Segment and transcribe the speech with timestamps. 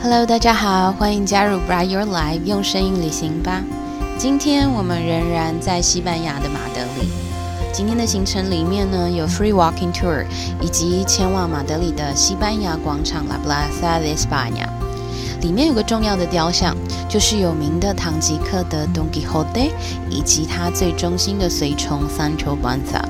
[0.00, 3.64] Hello，大家好，欢迎加入 Bright Your Life，用声音旅行吧。
[4.16, 7.08] 今天我们仍然在西班牙的马德里。
[7.72, 10.24] 今天的行程里面呢，有 Free Walking Tour，
[10.60, 14.68] 以及前往马德里的西班牙广场 La Plaza de España。
[15.40, 16.76] 里面有个重要的雕像，
[17.08, 19.72] 就是有名的堂吉诃德 Don Quixote，
[20.08, 23.02] 以及他最忠心的随从 Sancho Panza。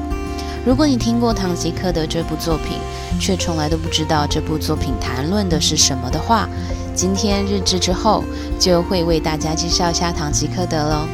[0.69, 2.77] 如果你听过《堂吉诃德》这部作品，
[3.19, 6.47] 却从来都不知道这部作品谈论的是什么的话，
[6.95, 8.23] 今天日志之后
[8.59, 11.07] 就会为大家介绍一下《堂吉诃德》喽。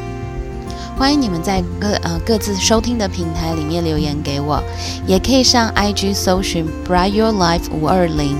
[0.98, 4.60] 欢迎你们在各呃各自收听的平台里面留言给我，
[5.06, 8.36] 也可以上 IG 搜寻 Bright Your Life 五二零，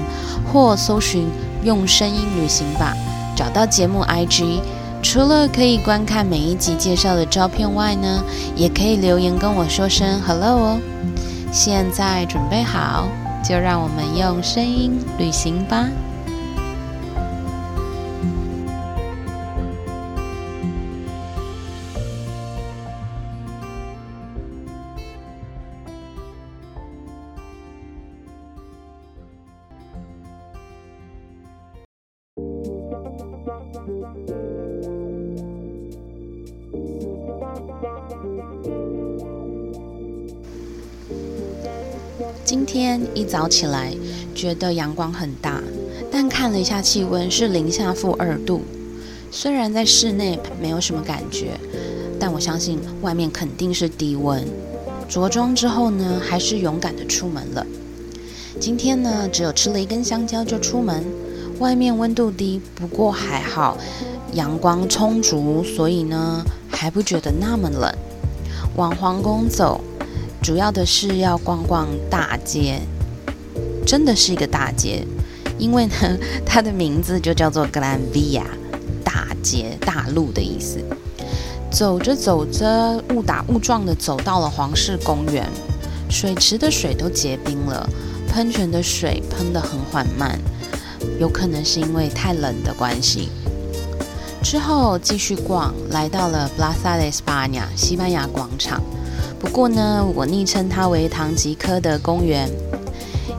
[0.52, 1.28] 或搜寻
[1.62, 2.92] 用声音旅行吧，
[3.36, 4.58] 找到节目 IG。
[5.04, 8.24] 除了可以观看每一集介绍的照片外呢，
[8.56, 10.80] 也可以留言跟我说声 hello 哦。
[11.52, 13.06] 现在准备好，
[13.46, 15.86] 就让我们用声音旅行吧。
[42.54, 43.92] 今天一早起来，
[44.32, 45.60] 觉得阳光很大，
[46.08, 48.62] 但看了一下气温是零下负二度。
[49.32, 51.58] 虽然在室内没有什么感觉，
[52.16, 54.46] 但我相信外面肯定是低温。
[55.08, 57.66] 着装之后呢，还是勇敢的出门了。
[58.60, 61.04] 今天呢，只有吃了一根香蕉就出门。
[61.58, 63.76] 外面温度低，不过还好，
[64.34, 67.92] 阳光充足，所以呢，还不觉得那么冷。
[68.76, 69.80] 往皇宫走。
[70.44, 72.78] 主要的是要逛逛大街，
[73.86, 75.02] 真的是一个大街，
[75.56, 78.42] 因为呢，它的名字就叫做 Gran Via，
[79.02, 80.84] 大街、大路的意思。
[81.70, 85.48] 走着走着，误打误撞的走到了皇室公园，
[86.10, 87.88] 水池的水都结冰了，
[88.28, 90.38] 喷泉的水喷得很缓慢，
[91.18, 93.30] 有可能是因为太冷的关系。
[94.42, 98.82] 之后继续逛，来到了 Plaza de España，西班牙广场。
[99.44, 102.48] 不过呢，我昵称它为唐吉诃德公园，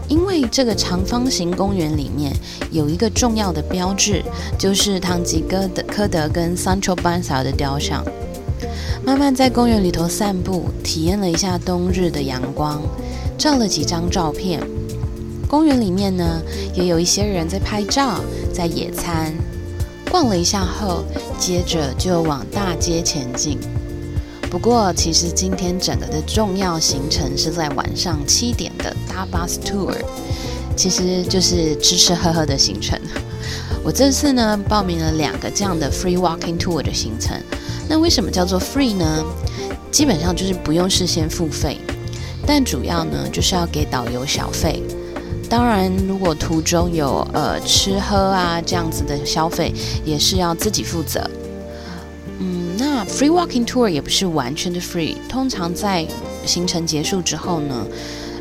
[0.08, 2.32] 因为这个长方形公园里面
[2.70, 4.24] 有一个重要的标志，
[4.56, 8.06] 就是唐吉诃德科德跟 Sancho Panza 的雕像。
[9.04, 12.80] 慢慢在公园里头散步，体验了一下冬日的阳光，
[13.36, 14.62] 照了几张照片。
[15.48, 16.40] 公园里面呢，
[16.76, 18.22] 也有一些人在拍照，
[18.54, 19.34] 在野餐。
[20.12, 21.04] 逛了一下后，
[21.40, 23.58] 接着就往大街前进。
[24.50, 29.94] 不过，其实今天整个的重要行程是在晚上七点的大 Bus Tour，
[30.78, 33.00] 其实就是吃吃喝喝的行程。
[33.84, 37.38] 我这次呢报名了两个这样的 Free Walking Tour 的行程。
[37.88, 39.24] 那为什么叫做 Free 呢？
[39.92, 41.78] 基本上就是不用事先付费，
[42.48, 44.82] 但主要呢就是要给导游小费。
[45.48, 49.74] 当然，如果途中有呃吃喝啊这样子的消费，
[50.04, 51.30] 也是要自己负责。
[53.08, 56.06] Free walking tour 也不是完全的 free，通常在
[56.46, 57.88] 行程结束之后呢，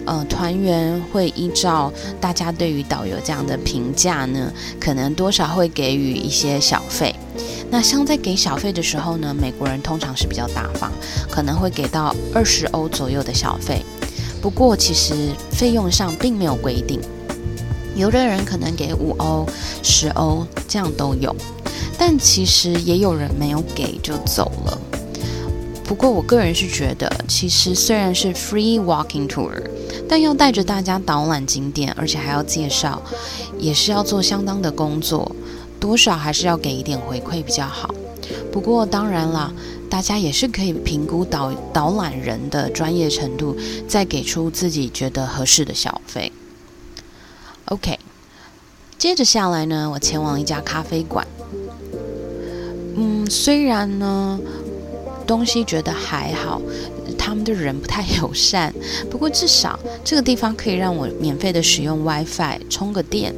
[0.07, 7.15] 呃，团员会依照大家对于导游这样的评价呢，可能多少会给予一些小费。
[7.71, 10.91] 那像在给小费的时候呢，美国人通常是比较大方，
[11.31, 13.83] 可能会给到二十欧左右的小费。
[14.41, 17.01] 不过其实费用上并没有规定，
[17.97, 19.47] 有的人可能给五欧、
[19.83, 21.35] 十欧，这样都有。
[21.99, 24.79] 但其实也有人没有给就走了。
[25.85, 29.53] 不过我个人是觉得，其实虽然是 free walking tour，
[30.09, 33.03] 但要带着大家导览景点，而且还要介绍，
[33.59, 35.37] 也是要做相当的工作，
[35.79, 37.95] 多少还是要给一点回馈比较好。
[38.51, 39.53] 不过当然啦，
[39.91, 43.55] 大家也是可以评估导导览人的专业程度，
[43.87, 46.33] 再给出自己觉得合适的小费。
[47.67, 47.99] OK，
[48.97, 51.27] 接着下来呢，我前往一家咖啡馆。
[52.97, 54.39] 嗯，虽然呢，
[55.27, 56.61] 东西觉得还好，
[57.19, 58.73] 他们的人不太友善，
[59.11, 63.35] 不过至少这个地方可以让我免费的使用 WiFi 充个电。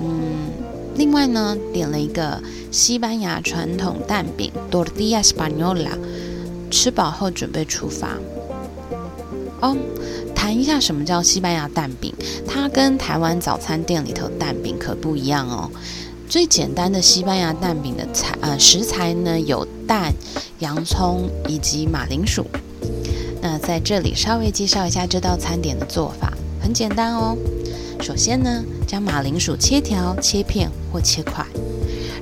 [0.00, 0.50] 嗯，
[0.96, 5.92] 另外呢，点了一个西班牙传统蛋饼 Tortilla Española，
[6.70, 8.18] 吃饱后准备出发。
[9.60, 9.76] 哦，
[10.34, 12.12] 谈一下什么叫西班牙蛋饼，
[12.46, 15.70] 它跟台湾早餐店里头蛋饼可不一样哦。
[16.32, 20.14] 最简单的西班牙蛋饼的材呃食材呢有蛋、
[20.60, 22.46] 洋葱以及马铃薯。
[23.42, 27.36] 那在这里稍微介绍一下这道餐点的做法，很简单哦。
[28.00, 31.44] 首先呢，将马铃薯切条、切片或切块，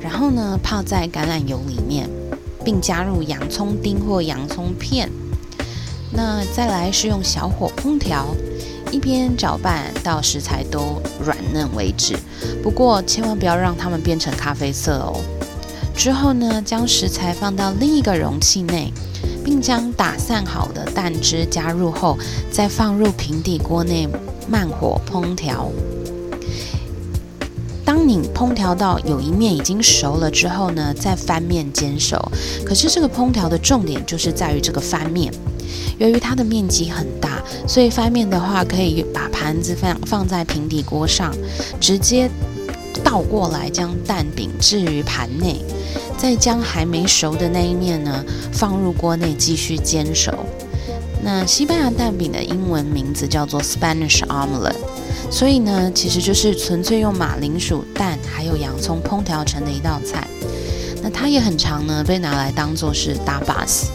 [0.02, 2.10] 然后呢泡在橄榄油里面，
[2.64, 5.08] 并加入洋葱丁或洋葱片。
[6.12, 8.26] 那再来是用小火烹调，
[8.90, 12.16] 一边搅拌到食材都软嫩为止。
[12.62, 15.20] 不过千万不要让它们变成咖啡色哦。
[15.96, 18.92] 之后呢，将食材放到另一个容器内，
[19.44, 22.16] 并将打散好的蛋汁加入后，
[22.50, 24.08] 再放入平底锅内
[24.48, 25.70] 慢火烹调。
[27.84, 32.16] 当你烹调到有一面已经熟了之后呢，再翻面煎熟。
[32.64, 35.30] 可是这个烹调的重点就是在于这个翻面。
[35.98, 41.34] 由于它的面积很大，所以翻面的话可以把盘子放放在平底锅上，
[41.80, 42.30] 直接
[43.04, 45.64] 倒过来将蛋饼置于盘内，
[46.16, 50.32] 再将还没熟的那一面呢放入锅内继续煎熟。
[51.22, 54.74] 那西班牙蛋饼的英文名字叫做 Spanish Omelette，
[55.30, 60.26] 所以呢其实就是纯粹用马铃薯、蛋还有洋葱烹调成的一道菜。
[61.02, 63.88] 那它也很常呢被拿来当做是 tapas。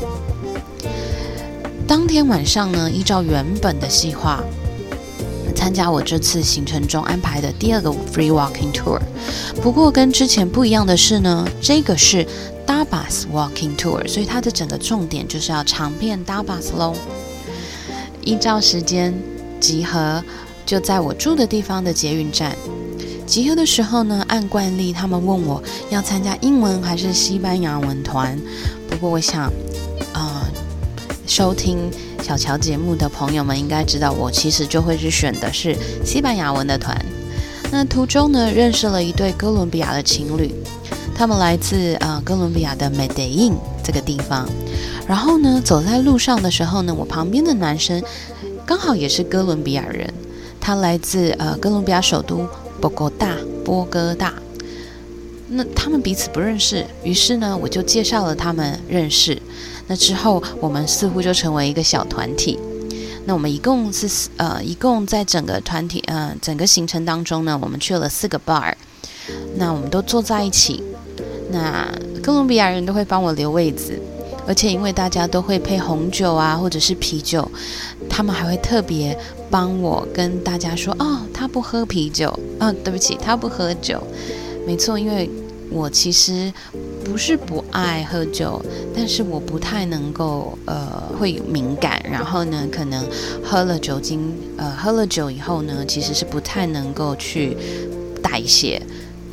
[1.88, 4.44] 当天晚上呢，依照原本的计划，
[5.56, 9.00] 参加我这次行程中安排的第二个 free walking tour。
[9.62, 12.26] 不过跟之前不一样的是呢，这个是
[12.66, 16.96] Dabas walking tour，所以它的整个重点就是要尝遍 Dabas 喽。
[18.24, 19.14] 依照时间
[19.60, 20.24] 集合，
[20.66, 22.56] 就在我住的地方的捷运站。
[23.28, 25.62] 集合的时候呢，按惯例他们问我
[25.92, 28.40] 要参加英文还是西班牙文团。
[28.90, 29.52] 不过我想。
[30.14, 30.45] 啊
[31.36, 31.92] 收听
[32.24, 36.98] 小乔节目的朋友们应该知道，我其实就会是选的是西班牙文的团。
[37.70, 40.50] 那途中呢，认识了一对哥伦比亚的情侣，
[41.14, 44.48] 他们来自呃哥伦比亚的 Medellin 这个地方。
[45.06, 48.02] 然后呢，走在路上的时候呢，我旁边的男生
[48.66, 50.14] 刚好也是哥伦比亚人，
[50.62, 52.48] 他来自呃哥伦比亚首都
[52.80, 53.36] 波哥大，
[53.66, 54.34] 波哥大。
[55.50, 59.38] 那他们彼此不认识，于是呢，我就介绍了他们认识。
[59.88, 62.60] 那之后，我们似乎就成为一个小团体。
[63.28, 68.74] 那我们一共是呃，一共在整个团体呃整个行程当中呢，我们去了四个 bar。
[69.56, 70.84] 那我们都坐在一起。
[71.52, 71.88] 那
[72.22, 74.00] 哥伦比亚人都会帮我留位子，
[74.48, 77.50] 而且因为大家都会配红酒啊，或者是啤酒，
[78.10, 79.18] 他们还会特别
[79.50, 84.02] 帮我跟大家说：“哦，他不喝啤酒。”啊，对不起，他不喝酒。
[84.68, 85.30] 没错，因为
[85.72, 86.52] 我其实。
[87.06, 88.60] 不是不爱喝酒，
[88.94, 93.06] 但是我不太能够呃会敏感，然后呢，可能
[93.44, 97.56] 喝了酒精呃喝了酒以后呢，其实是不太能够去
[98.22, 98.82] 代谢，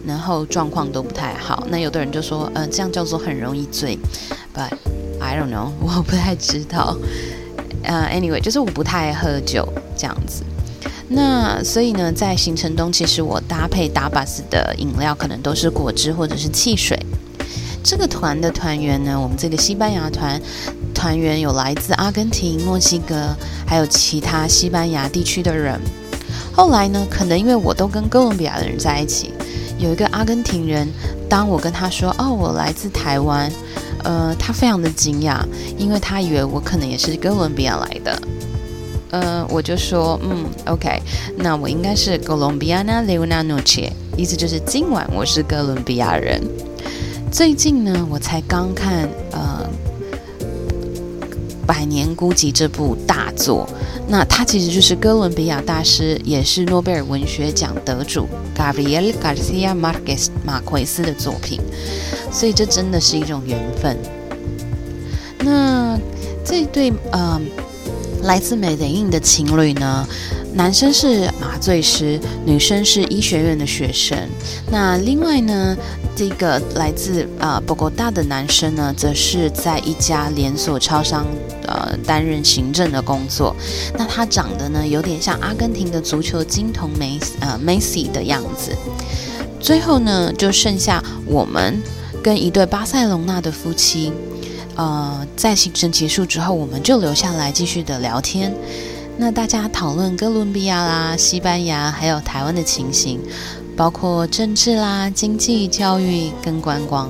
[0.07, 1.67] 然后状况都不太好。
[1.71, 3.99] 那有的人就说，呃，这样叫做很容易醉
[4.55, 4.71] ，But
[5.19, 6.97] I don't know， 我不太知道。
[7.83, 9.67] 呃，anyway，就是我不太爱喝酒
[9.97, 10.45] 这样子。
[11.09, 16.97] 那所以呢，在行程中，其实我搭配达巴斯的饮料可能都是果汁或者是汽水。
[17.83, 20.41] 这个团的团员呢，我们这个西班牙团
[20.95, 23.35] 团员有来自阿根廷、墨西哥，
[23.67, 25.81] 还有其他西班牙地区的人。
[26.53, 29.33] 后来呢，可能因为我都跟哥伦比亚的人在一起，
[29.79, 30.87] 有一个阿根廷人，
[31.29, 33.51] 当我跟他说：“哦，我来自台湾。”
[34.05, 35.41] 呃，他非常的惊讶，
[35.79, 38.23] 因为他以为我可能也是哥伦比亚来的。
[39.11, 41.01] 呃，我就说：“嗯，OK，
[41.37, 46.43] 那我应该是 Colombiana de una noche，意思就是今晚我是哥伦比亚人。”
[47.33, 49.67] 最近呢，我才刚看呃
[51.67, 53.67] 《百年孤寂》这部大作，
[54.07, 61.59] 那它其实就是哥伦比亚大师，也是诺贝尔文学奖得主 Gabriel Garcia Marquez 马奎斯的作品，
[62.31, 63.97] 所以这真的是一种缘分。
[65.39, 65.99] 那
[66.45, 67.41] 这对呃
[68.25, 70.07] 来自美德印的情侣呢，
[70.55, 74.17] 男生是麻醉师，女生是医学院的学生。
[74.71, 75.77] 那另外呢？
[76.15, 81.27] 这个来自啊波哥大的男生呢，则是在一家连锁超商
[81.67, 83.57] 呃担任行政的工作。
[83.97, 88.77] 那他长得呢，有点像阿根廷的足球金童梅呃梅西的样子。
[89.59, 91.83] 最后呢，就剩下我们
[92.23, 94.13] 跟一对巴塞隆纳的夫妻。
[94.77, 98.55] 呃，在行程结束之后，我们就留下来继续的聊天。
[99.25, 103.21] 那大家讨论哥伦比亚啦、西班牙还有台湾的情形。
[103.77, 107.09] 包括政治啦、经济、教育跟观光，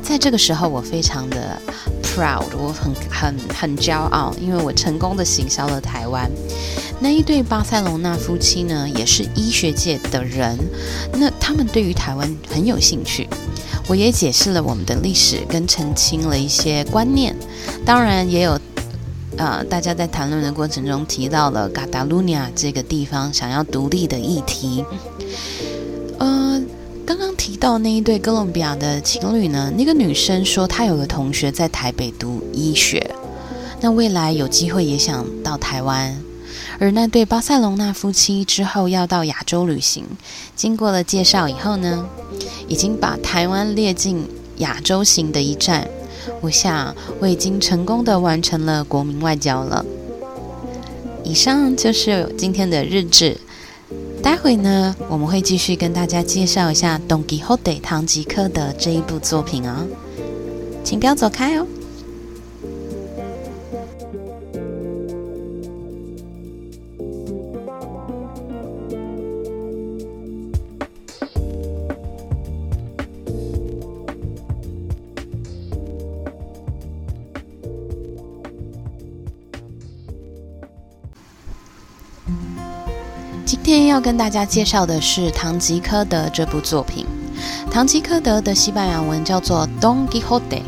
[0.00, 1.60] 在这个时候我非常的
[2.04, 6.30] proud，我很很很骄傲，因为我成功的行销了台湾。
[7.00, 10.56] 那一对巴塞隆纳夫妻呢，也是医学界的人，
[11.14, 13.28] 那他们对于台湾很有兴趣。
[13.88, 17.34] 我也解释了我们的历史，跟澄清了一些观念，
[17.84, 18.56] 当然也有
[19.40, 24.84] 呃，大家在谈论的过程中提到了嘎达卢尼亚这个地方想要独立的议题。
[26.18, 26.62] 呃，
[27.06, 33.14] 刚刚提到那一对哥伦比亚的情侣呢，那个女生说她有个同学在台北读医学，
[33.80, 36.14] 那未来有机会也想到台湾。
[36.78, 40.04] 而那对巴塞隆纳夫妻之后要到亚洲旅行，
[40.54, 42.04] 经过了介绍以后呢，
[42.68, 44.28] 已经把台湾列进
[44.58, 45.88] 亚洲行的一站。
[46.40, 49.84] 我想我已经成功的完成了国民外交了。
[51.22, 53.36] 以上就是今天的日志。
[54.22, 59.86] 待会呢，我们会继续跟大家介绍一下《Don Quixote》唐吉诃德这一部作品哦，
[60.84, 61.66] 请不要走开哦。
[83.70, 87.06] 今天要跟大家介绍的是《堂吉诃德》这部作品。
[87.70, 90.62] 《堂吉诃德》的西班牙文叫做 Don Quixote。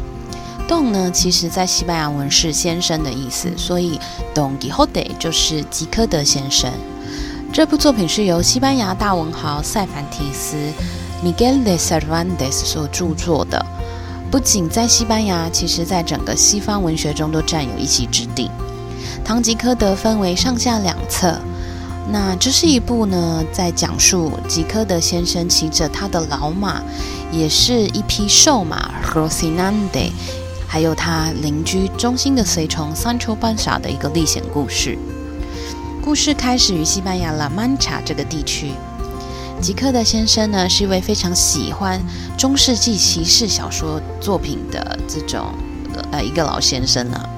[0.68, 3.98] Don 呢，其实在西班牙文是先生的意思，所以
[4.32, 6.70] Don Quixote 就是吉科德先生。
[7.52, 10.56] 这部作品是由西班牙大文豪塞凡提斯
[11.24, 13.66] Miguel de Cervantes 所著作的。
[14.30, 18.48] 不仅在西班牙，其实在整个西方文学中都占有一席之地。
[19.26, 21.36] 《堂吉诃德》分为上下两册。
[22.10, 26.82] 那这是一部呢，在讲述吉科德先生骑着他的老马，
[27.30, 30.10] 也是一匹瘦马 Rosinante，
[30.66, 34.98] 还有他邻居忠心的随从 Sancho Panza 的一个历险故事。
[36.04, 38.72] 故事开始于西班牙拉曼查这个地区。
[39.60, 42.02] 吉科德先生呢，是一位非常喜欢
[42.36, 45.54] 中世纪骑士小说作品的这种
[46.10, 47.28] 呃一个老先生呢。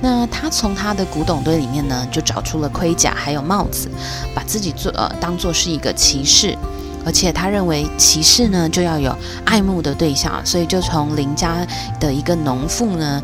[0.00, 3.90] 那他从他的古董堆里面呢，就找出了盔甲还有帽子，
[4.34, 6.56] 把自己做呃当做是一个骑士，
[7.04, 11.66] 而且他认为骑士呢就要有爱慕的对象，所以就从邻家
[11.98, 13.22] 的一个农妇呢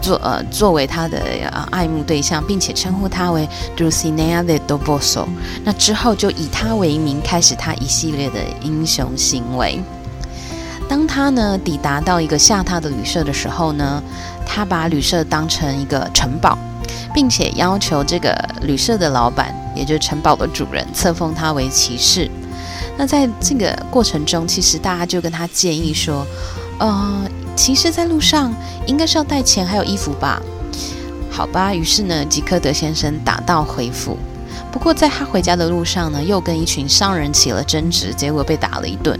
[0.00, 1.18] 作呃作为他的
[1.50, 5.26] 呃爱慕对象，并且称呼他为 Dulcinea de Toboso。
[5.64, 9.82] 那之后就以他为名，开始他一系列的英雄行为。
[10.94, 14.00] 当他呢抵达到一个下榻的旅社的时候呢，
[14.46, 16.56] 他把旅社当成一个城堡，
[17.12, 18.32] 并且要求这个
[18.62, 22.30] 旅社的老板，也就是城堡的主人，册封他为骑士。
[22.96, 26.24] 那在这个过程中，其实大家就跟他建议说，
[26.78, 28.54] 呃，骑士在路上
[28.86, 30.40] 应该是要带钱还有衣服吧？
[31.28, 34.16] 好吧，于是呢，吉克德先生打道回府。
[34.70, 39.18] 不过在他回家的路上呢，又跟一群商人起了争执，结果被打了一顿。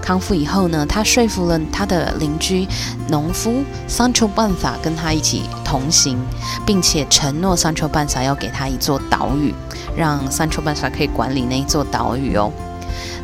[0.00, 2.66] 康复以后呢，他说服了他的邻居
[3.08, 6.18] 农夫桑丘半撒跟他一起同行，
[6.66, 9.54] 并且承诺桑丘半撒要给他一座岛屿，
[9.96, 12.52] 让桑丘半撒可以管理那一座岛屿哦。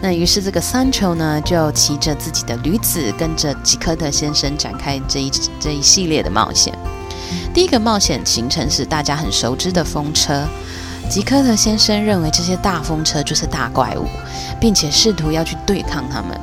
[0.00, 6.72] 那于是这个桑丘呢，就骑着自己的驴子，跟着吉科特先生展开这一这一系列的冒险。
[7.52, 10.46] 第一个冒险行程是大家很熟知的风车。
[11.08, 14.06] 吉科特先生认为这些大风车就是大怪物，
[14.60, 16.38] 并且试图要去对抗他们。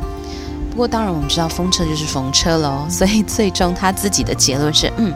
[0.71, 5.13] 不过，当然我们知道风车就是风车喽，所以最终他自己的结论是：嗯，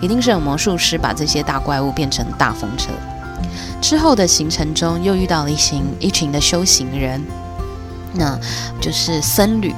[0.00, 2.88] 一定是有魔术师把这些大怪物变成大风车。
[3.80, 7.20] 之后的行程中，又遇到了一行一群的修行人，
[8.14, 8.38] 那
[8.80, 9.74] 就是僧侣。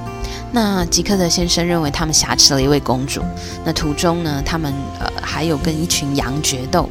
[0.52, 3.21] 那吉克特先生认为他们挟持了一位公主。
[3.64, 6.88] 那途中呢，他们呃还有跟一群羊决斗。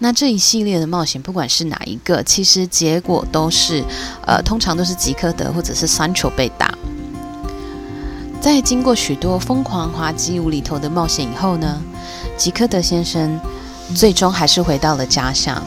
[0.00, 3.82] 那这一系列的冒险，不管是哪一个，其实结果都是，
[4.26, 6.76] 呃，通常都是吉科德或者是三球被打。
[8.40, 11.80] 在经过许多疯狂滑稽无厘头的冒险以后呢，
[12.36, 13.40] 吉科德先生
[13.94, 15.62] 最终还是回到了家乡。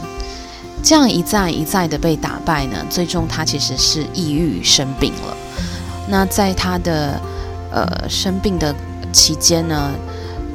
[0.82, 5.36] 这样一再一再的被打败呢，最终他其实是抑郁生病了。
[6.08, 7.20] 那在他的
[7.72, 8.72] 呃生病的
[9.12, 9.90] 期间呢？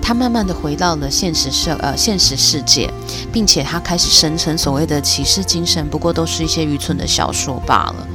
[0.05, 2.91] 他慢慢的回到了现实社呃现实世界，
[3.31, 8.07] 并且他开始声称所谓的骑士精神不过都是一些愚蠢的小说罢了。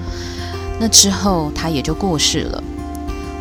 [0.79, 2.63] 那之后他也就过世了。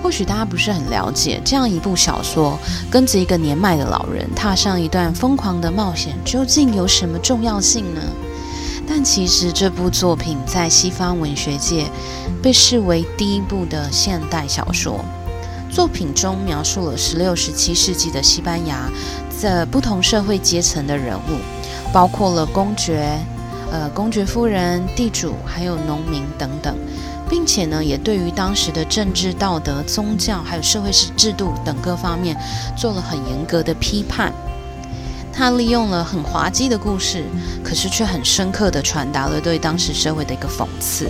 [0.01, 2.57] 或许大家不是很了解，这样一部小说
[2.89, 8.01] 跟着一个年迈的老人踏上一段疯狂的冒险，究竟有什么重要性呢？
[8.87, 11.91] 但其实这部作品在西方文学界
[12.41, 15.03] 被视为第一部的现代小说。
[15.77, 18.89] 作品中描述了十六、十七世纪的西班牙
[19.43, 21.37] 的不同社会阶层的人物，
[21.93, 23.15] 包括了公爵、
[23.71, 26.75] 呃公爵夫人、地主，还有农民等等，
[27.29, 32.35] 并且呢，也对于当时的政治、道德、宗教，还有社会制度等各方面
[32.75, 34.33] 做了很严格的批判。
[35.31, 37.23] 他利用了很滑稽的故事，
[37.63, 41.07] 可是却很深刻的传达了对当时社会的一个讽刺。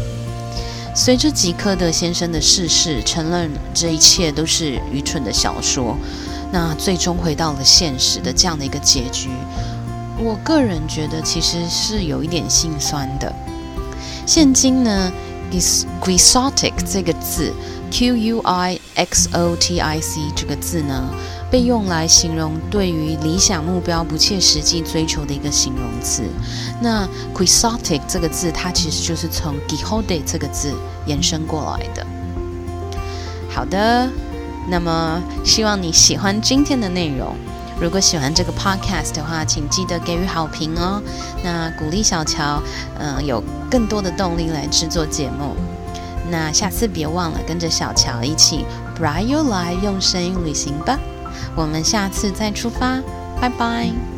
[0.97, 5.95] 随着吉科德先生的逝世，承认这一切都是愚蠢的小说，
[6.51, 9.29] 那最终回到了现实的这样的一个结局，
[10.17, 13.31] 我个人觉得其实是有一点心酸的。
[14.25, 15.11] 现今呢
[16.01, 17.53] ，quixotic 这个字
[17.91, 21.09] ，q u i xotic 这个字呢。
[21.49, 26.23] 被用来形容对于理想目标不切实际追求的一个形容词。
[26.81, 30.73] 那 quixotic 这个字，它其实就是从 Quixote 这个字
[31.05, 32.05] 延伸过来的。
[33.49, 34.09] 好的，
[34.69, 37.33] 那么希望你喜欢今天的内容。
[37.79, 41.01] 如果喜欢这个 podcast 的话，请记得给予好评哦。
[41.45, 42.61] 那鼓励小乔，
[42.99, 45.55] 嗯，有更多的动力来制作节目。
[46.29, 48.65] 那下次别忘了跟着小乔一起
[48.97, 50.99] Bring Your Life 用声音旅行吧。
[51.55, 53.01] 我们下次再出发，
[53.39, 54.16] 拜拜。